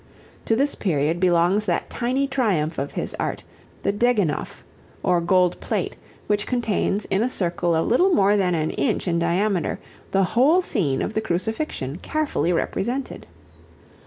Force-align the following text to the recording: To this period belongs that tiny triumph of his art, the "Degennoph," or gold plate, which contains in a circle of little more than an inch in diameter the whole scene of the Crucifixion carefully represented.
To 0.45 0.55
this 0.55 0.73
period 0.73 1.19
belongs 1.19 1.67
that 1.67 1.91
tiny 1.91 2.25
triumph 2.25 2.79
of 2.79 2.93
his 2.93 3.13
art, 3.19 3.43
the 3.83 3.91
"Degennoph," 3.93 4.63
or 5.03 5.21
gold 5.21 5.59
plate, 5.59 5.95
which 6.25 6.47
contains 6.47 7.05
in 7.11 7.21
a 7.21 7.29
circle 7.29 7.75
of 7.75 7.85
little 7.85 8.09
more 8.09 8.35
than 8.35 8.55
an 8.55 8.71
inch 8.71 9.07
in 9.07 9.19
diameter 9.19 9.77
the 10.09 10.23
whole 10.23 10.63
scene 10.63 11.03
of 11.03 11.13
the 11.13 11.21
Crucifixion 11.21 11.97
carefully 11.99 12.51
represented. 12.51 13.27